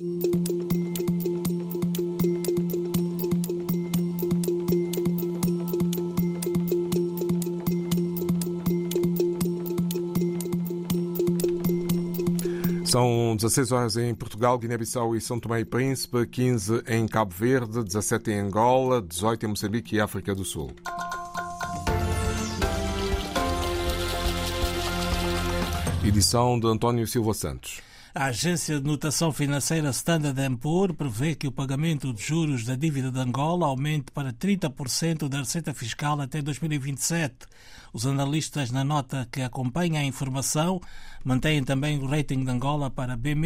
[0.00, 0.08] São
[13.36, 18.30] 16 horas em Portugal, Guiné-Bissau e São Tomé e Príncipe, 15 em Cabo Verde, 17
[18.30, 20.70] em Angola, 18 em Moçambique e África do Sul.
[26.02, 27.89] Edição de António Silva Santos.
[28.12, 33.08] A agência de notação financeira Standard Poor's prevê que o pagamento de juros da dívida
[33.08, 37.46] de Angola aumente para 30% da receita fiscal até 2027.
[37.92, 40.80] Os analistas, na nota que acompanha a informação,
[41.24, 43.36] mantêm também o rating de Angola para B-.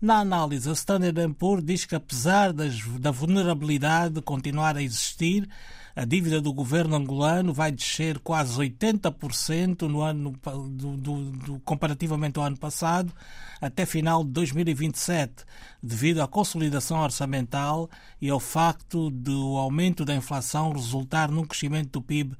[0.00, 5.48] Na análise, a Standard Poor's diz que, apesar das, da vulnerabilidade continuar a existir,
[5.96, 10.34] a dívida do governo angolano vai descer quase 80% no ano,
[10.68, 13.12] do, do, do, comparativamente ao ano passado,
[13.60, 15.44] até final de 2027,
[15.80, 17.88] devido à consolidação orçamental
[18.20, 22.36] e ao facto do aumento da inflação resultar num crescimento do PIB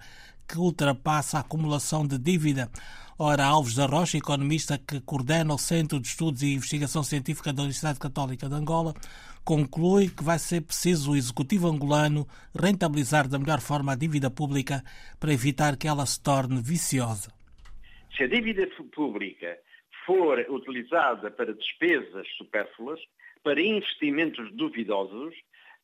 [0.48, 2.68] que ultrapassa a acumulação de dívida.
[3.16, 7.62] Ora, Alves da Rocha, economista que coordena o Centro de Estudos e Investigação Científica da
[7.62, 8.92] Universidade Católica de Angola,
[9.44, 12.26] conclui que vai ser preciso o Executivo angolano
[12.60, 14.82] rentabilizar da melhor forma a dívida pública
[15.20, 17.30] para evitar que ela se torne viciosa.
[18.16, 19.58] Se a dívida pública
[20.04, 22.98] for utilizada para despesas supérfluas,
[23.44, 25.32] para investimentos duvidosos,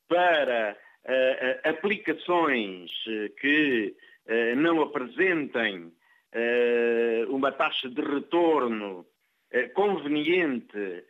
[0.08, 2.90] para uh, aplicações
[3.40, 3.94] que
[4.26, 5.92] uh, não apresentem
[7.28, 9.06] uma taxa de retorno
[9.74, 11.04] conveniente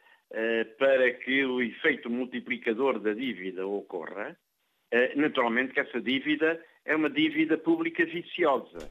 [0.78, 4.36] para que o efeito multiplicador da dívida ocorra,
[5.16, 8.88] naturalmente que essa dívida é uma dívida pública viciosa.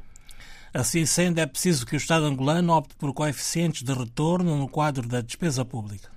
[0.74, 5.08] Assim sendo, é preciso que o Estado angolano opte por coeficientes de retorno no quadro
[5.08, 6.12] da despesa pública.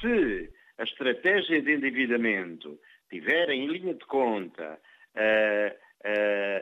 [0.00, 2.78] Se a estratégia de endividamento
[3.10, 4.78] tiver em linha de conta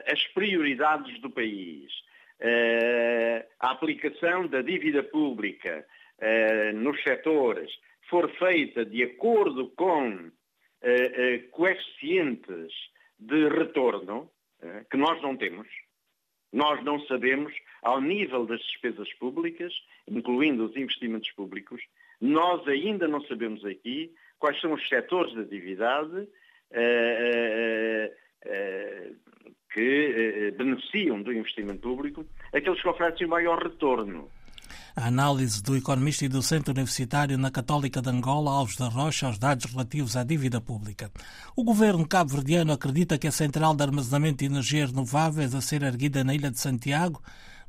[0.06, 1.93] as prioridades do país,
[3.61, 5.87] a aplicação da dívida pública
[6.75, 7.71] nos setores
[8.09, 10.31] for feita de acordo com
[11.50, 12.73] coeficientes
[13.19, 14.31] de retorno,
[14.91, 15.69] que nós não temos,
[16.53, 17.53] nós não sabemos,
[17.83, 19.73] ao nível das despesas públicas,
[20.09, 21.83] incluindo os investimentos públicos,
[22.21, 26.28] nós ainda não sabemos aqui quais são os setores da atividade
[29.75, 32.25] que beneficiam do investimento público,
[32.55, 34.29] aqueles que oferecem o maior retorno.
[34.97, 39.39] A análise do economista e docente universitário na Católica de Angola, Alves da Rocha, aos
[39.39, 41.11] dados relativos à dívida pública.
[41.57, 46.23] O governo cabo-verdiano acredita que a central de armazenamento de energias renováveis a ser erguida
[46.23, 47.21] na Ilha de Santiago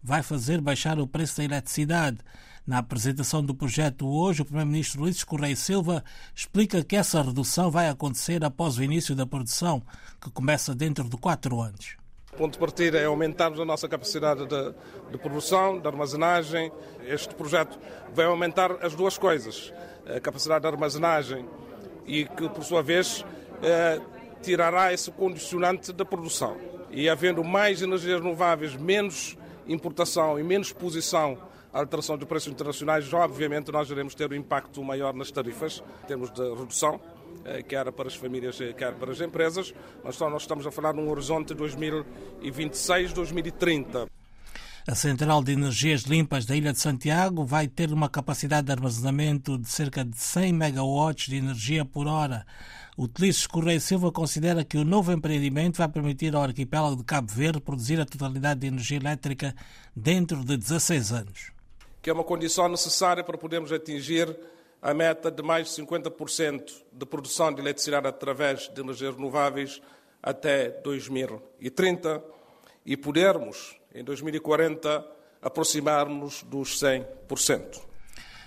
[0.04, 2.20] vai fazer baixar o preço da eletricidade.
[2.66, 6.04] Na apresentação do projeto hoje, o Primeiro-Ministro Luís Correia Silva
[6.34, 9.84] explica que essa redução vai acontecer após o início da produção,
[10.20, 11.96] que começa dentro de quatro anos.
[12.34, 14.74] O ponto de partida é aumentarmos a nossa capacidade de,
[15.12, 16.72] de, produção, de armazenagem.
[17.06, 17.78] Este projeto
[18.16, 19.72] vai aumentar as duas coisas:
[20.08, 21.46] a capacidade de armazenagem
[22.08, 23.24] e que, por sua vez,
[23.62, 24.02] eh,
[24.42, 26.58] tirará esse condicionante da produção.
[26.90, 29.38] E havendo mais energias renováveis, menos
[29.68, 31.38] importação e menos exposição
[31.80, 36.30] alteração de preços internacionais, obviamente nós iremos ter um impacto maior nas tarifas, em termos
[36.32, 37.00] de redução
[37.44, 39.72] eh, quer para as famílias, eh, quer para as empresas.
[40.04, 44.08] Nós estamos a falar num horizonte de 2026-2030.
[44.88, 49.58] A Central de Energias Limpas da Ilha de Santiago vai ter uma capacidade de armazenamento
[49.58, 52.46] de cerca de 100 megawatts de energia por hora.
[52.96, 57.32] O Telices Correia Silva considera que o novo empreendimento vai permitir ao arquipélago de Cabo
[57.32, 59.56] Verde produzir a totalidade de energia elétrica
[59.96, 61.55] dentro de 16 anos.
[62.06, 64.38] Que é uma condição necessária para podermos atingir
[64.80, 69.82] a meta de mais de 50% de produção de eletricidade através de energias renováveis
[70.22, 72.24] até 2030
[72.86, 75.04] e podermos, em 2040,
[75.42, 77.82] aproximar-nos dos 100%.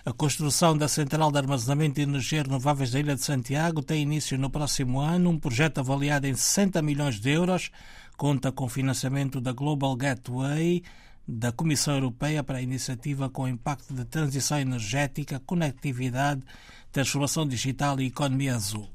[0.04, 4.38] A construção da Central de Armazenamento de Energias Renováveis da Ilha de Santiago tem início
[4.38, 7.72] no próximo ano, um projeto avaliado em 60 milhões de euros,
[8.16, 10.84] conta com financiamento da Global Gateway,
[11.30, 16.42] da Comissão Europeia para a Iniciativa com Impacto de Transição Energética, Conectividade,
[16.90, 18.88] Transformação Digital e Economia Azul.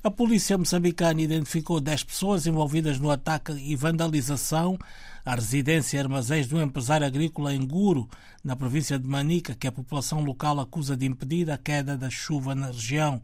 [0.00, 4.78] A polícia moçambicana identificou 10 pessoas envolvidas no ataque e vandalização
[5.24, 8.08] à residência e armazéns de um empresário agrícola em Guro,
[8.44, 12.54] na província de Manica, que a população local acusa de impedir a queda da chuva
[12.54, 13.20] na região.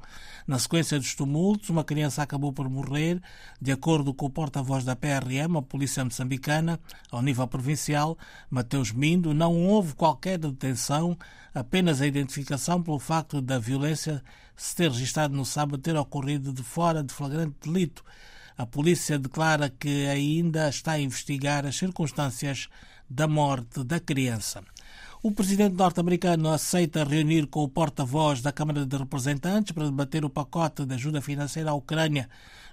[0.48, 3.22] Na sequência dos tumultos, uma criança acabou por morrer.
[3.62, 8.18] De acordo com o porta-voz da PRM, a polícia moçambicana, ao nível provincial,
[8.50, 11.16] Mateus Mindo, não houve qualquer detenção,
[11.54, 14.20] apenas a identificação pelo facto da violência
[14.56, 18.04] se ter registrado no sábado ter ocorrido de fora de flagrante delito.
[18.56, 22.68] A polícia declara que ainda está a investigar as circunstâncias
[23.10, 24.62] da morte da criança.
[25.22, 30.30] O presidente norte-americano aceita reunir com o porta-voz da Câmara de Representantes para debater o
[30.30, 32.28] pacote de ajuda financeira à Ucrânia.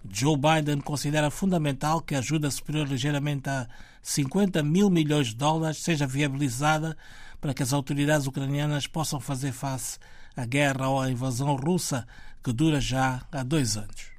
[0.08, 3.68] Joe Biden considera fundamental que a ajuda superior ligeiramente a
[4.02, 6.98] 50 mil milhões de dólares seja viabilizada
[7.40, 9.98] para que as autoridades ucranianas possam fazer face
[10.36, 12.06] à guerra ou à invasão russa
[12.44, 14.12] que dura já há dois anos.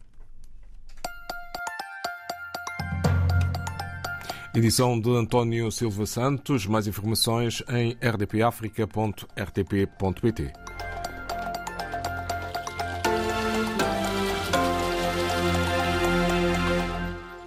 [4.55, 6.67] Edição de António Silva Santos.
[6.67, 10.53] Mais informações em rdpafrica.rtp.pt.